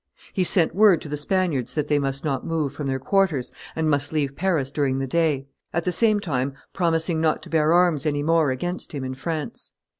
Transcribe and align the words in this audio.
He 0.33 0.43
sent 0.43 0.73
word 0.73 0.99
to 1.01 1.09
the 1.09 1.15
Spaniards 1.15 1.75
that 1.75 1.87
they 1.87 1.99
must 1.99 2.25
not 2.25 2.43
move 2.43 2.73
from 2.73 2.87
their 2.87 2.97
quarters 2.97 3.51
and 3.75 3.87
must 3.87 4.11
leave 4.11 4.35
Paris 4.35 4.71
during 4.71 4.97
the 4.97 5.05
day, 5.05 5.45
at 5.73 5.83
the 5.83 5.91
same 5.91 6.19
time 6.19 6.55
promising 6.73 7.21
not 7.21 7.43
to 7.43 7.51
bear 7.51 7.71
arms 7.71 8.07
any 8.07 8.23
more 8.23 8.49
against 8.49 8.93
him, 8.93 9.03
in 9.03 9.13
France. 9.13 9.73